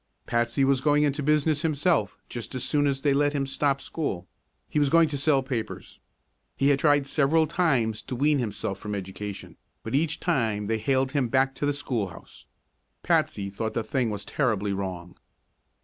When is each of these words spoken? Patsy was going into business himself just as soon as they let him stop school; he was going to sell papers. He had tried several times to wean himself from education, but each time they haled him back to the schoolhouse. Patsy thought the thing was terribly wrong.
Patsy 0.25 0.65
was 0.65 0.81
going 0.81 1.03
into 1.03 1.21
business 1.21 1.61
himself 1.61 2.17
just 2.27 2.55
as 2.55 2.63
soon 2.63 2.87
as 2.87 3.01
they 3.01 3.13
let 3.13 3.33
him 3.33 3.45
stop 3.45 3.79
school; 3.79 4.27
he 4.67 4.79
was 4.79 4.89
going 4.89 5.07
to 5.09 5.15
sell 5.15 5.43
papers. 5.43 5.99
He 6.57 6.69
had 6.69 6.79
tried 6.79 7.05
several 7.05 7.45
times 7.45 8.01
to 8.07 8.15
wean 8.15 8.39
himself 8.39 8.79
from 8.79 8.95
education, 8.95 9.57
but 9.83 9.93
each 9.93 10.19
time 10.19 10.65
they 10.65 10.79
haled 10.79 11.11
him 11.11 11.27
back 11.27 11.53
to 11.53 11.67
the 11.67 11.71
schoolhouse. 11.75 12.47
Patsy 13.03 13.51
thought 13.51 13.75
the 13.75 13.83
thing 13.83 14.09
was 14.09 14.25
terribly 14.25 14.73
wrong. 14.73 15.17